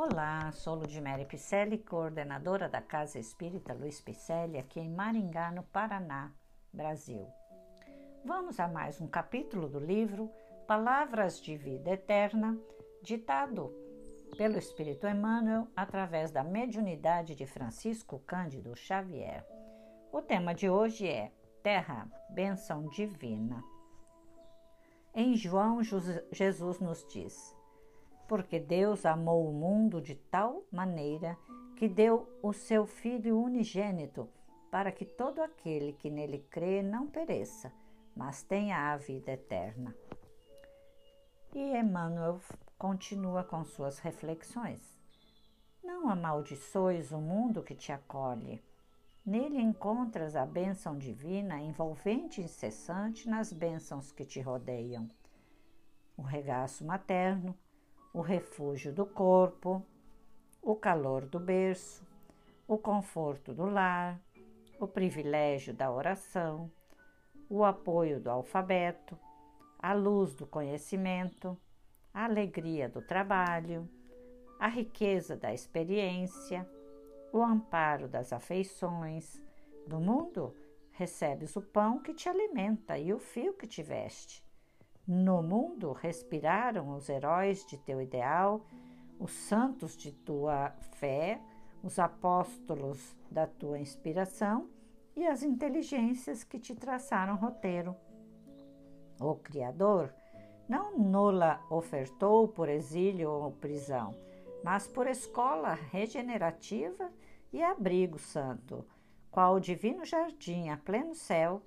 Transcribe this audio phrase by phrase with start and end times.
[0.00, 6.30] Olá, sou Ludmere Picelli, coordenadora da Casa Espírita Luiz Picelli, aqui em Maringá, no Paraná,
[6.72, 7.26] Brasil.
[8.24, 10.30] Vamos a mais um capítulo do livro
[10.68, 12.56] Palavras de Vida Eterna,
[13.02, 13.74] ditado
[14.36, 19.44] pelo Espírito Emmanuel através da mediunidade de Francisco Cândido Xavier.
[20.12, 23.64] O tema de hoje é Terra, Bênção Divina.
[25.12, 27.57] Em João, Jesus nos diz:
[28.28, 31.36] porque Deus amou o mundo de tal maneira
[31.76, 34.28] que deu o seu Filho unigênito,
[34.70, 37.72] para que todo aquele que nele crê não pereça,
[38.14, 39.96] mas tenha a vida eterna.
[41.54, 42.38] E Emmanuel
[42.76, 44.98] continua com suas reflexões.
[45.82, 48.62] Não amaldiçoes o mundo que te acolhe.
[49.24, 55.08] Nele encontras a bênção divina envolvente e incessante nas bênçãos que te rodeiam.
[56.16, 57.56] O regaço materno,
[58.12, 59.84] o refúgio do corpo,
[60.62, 62.06] o calor do berço,
[62.66, 64.20] o conforto do lar,
[64.80, 66.70] o privilégio da oração,
[67.48, 69.18] o apoio do alfabeto,
[69.78, 71.56] a luz do conhecimento,
[72.12, 73.88] a alegria do trabalho,
[74.58, 76.68] a riqueza da experiência,
[77.32, 79.40] o amparo das afeições.
[79.86, 80.54] Do mundo
[80.92, 84.47] recebes o pão que te alimenta e o fio que te veste.
[85.08, 88.60] No mundo respiraram os heróis de teu ideal,
[89.18, 91.40] os santos de tua fé,
[91.82, 94.68] os apóstolos da tua inspiração
[95.16, 97.96] e as inteligências que te traçaram roteiro.
[99.18, 100.12] O Criador
[100.68, 104.14] não nola ofertou por exílio ou prisão,
[104.62, 107.10] mas por escola regenerativa
[107.50, 108.84] e abrigo santo,
[109.30, 111.62] qual o divino jardim a pleno céu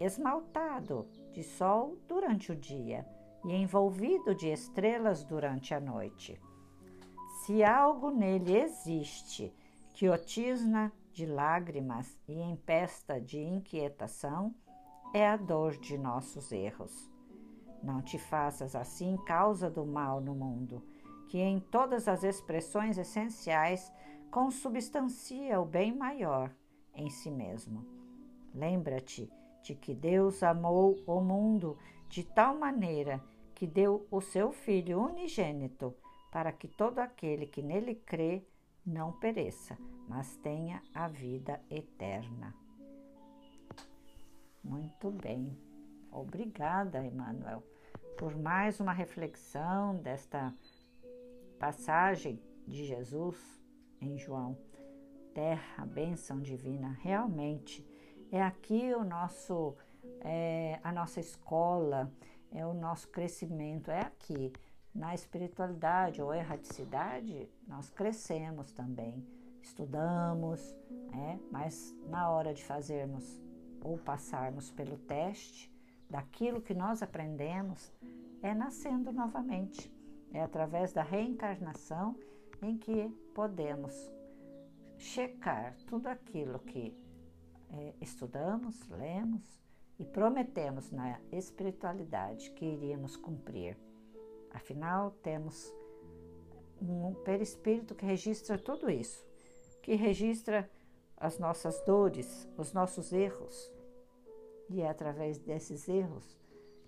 [0.00, 3.06] esmaltado de sol durante o dia
[3.44, 6.40] e envolvido de estrelas durante a noite.
[7.44, 9.54] Se algo nele existe
[9.94, 14.54] que o tisna de lágrimas e empesta de inquietação,
[15.12, 17.10] é a dor de nossos erros.
[17.82, 20.82] Não te faças assim causa do mal no mundo,
[21.28, 23.92] que em todas as expressões essenciais
[24.30, 26.54] consubstancia o bem maior
[26.94, 27.84] em si mesmo.
[28.54, 29.30] Lembra-te
[29.62, 31.76] de que Deus amou o mundo
[32.08, 33.22] de tal maneira
[33.54, 35.94] que deu o seu Filho unigênito,
[36.30, 38.42] para que todo aquele que nele crê
[38.86, 39.76] não pereça,
[40.08, 42.54] mas tenha a vida eterna.
[44.62, 45.56] Muito bem.
[46.10, 47.62] Obrigada, Emmanuel,
[48.18, 50.54] por mais uma reflexão desta
[51.58, 53.36] passagem de Jesus
[54.00, 54.56] em João.
[55.34, 57.86] Terra, bênção divina, realmente
[58.30, 59.76] é aqui o nosso,
[60.20, 62.12] é, a nossa escola,
[62.52, 64.52] é o nosso crescimento, é aqui.
[64.94, 69.24] Na espiritualidade ou erraticidade, nós crescemos também,
[69.62, 70.74] estudamos,
[71.12, 73.40] é, mas na hora de fazermos
[73.82, 75.72] ou passarmos pelo teste
[76.08, 77.92] daquilo que nós aprendemos,
[78.42, 79.92] é nascendo novamente.
[80.32, 82.16] É através da reencarnação
[82.62, 83.94] em que podemos
[84.98, 86.94] checar tudo aquilo que
[87.72, 89.60] é, estudamos, lemos
[89.98, 93.76] e prometemos na espiritualidade que iríamos cumprir.
[94.52, 95.72] Afinal, temos
[96.80, 99.24] um perispírito que registra tudo isso,
[99.82, 100.68] que registra
[101.16, 103.70] as nossas dores, os nossos erros.
[104.68, 106.38] E é através desses erros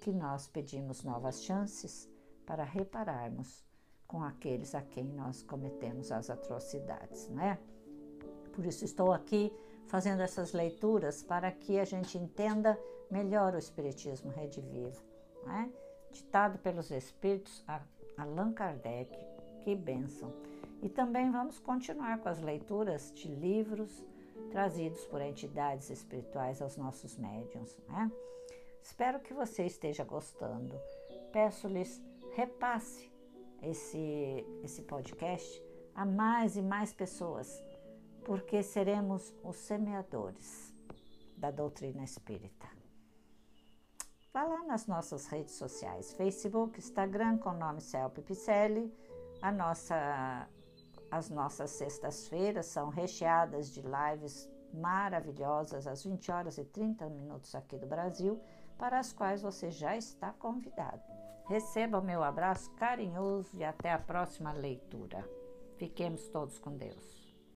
[0.00, 2.08] que nós pedimos novas chances
[2.46, 3.64] para repararmos
[4.06, 7.58] com aqueles a quem nós cometemos as atrocidades, não é?
[8.52, 9.52] Por isso estou aqui
[9.90, 12.78] fazendo essas leituras para que a gente entenda
[13.10, 15.02] melhor o Espiritismo Redivivo.
[15.44, 15.68] Né?
[16.12, 17.64] Ditado pelos Espíritos
[18.16, 19.10] Allan Kardec,
[19.64, 20.32] que bênção!
[20.80, 24.04] E também vamos continuar com as leituras de livros
[24.52, 27.76] trazidos por entidades espirituais aos nossos médiums.
[27.88, 28.10] Né?
[28.80, 30.80] Espero que você esteja gostando.
[31.32, 32.00] Peço-lhes
[32.32, 33.10] repasse
[33.60, 35.60] esse, esse podcast
[35.96, 37.62] a mais e mais pessoas
[38.24, 40.74] porque seremos os semeadores
[41.36, 42.68] da doutrina espírita.
[44.32, 48.94] Vá lá nas nossas redes sociais, Facebook, Instagram, com o nome Celpe Picelli.
[49.42, 50.48] A nossa,
[51.10, 57.76] as nossas sextas-feiras são recheadas de lives maravilhosas às 20 horas e 30 minutos aqui
[57.76, 58.40] do Brasil,
[58.78, 61.02] para as quais você já está convidado.
[61.48, 65.28] Receba o meu abraço carinhoso e até a próxima leitura.
[65.76, 67.19] Fiquemos todos com Deus.